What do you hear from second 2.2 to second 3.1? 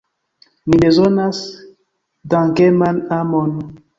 dankeman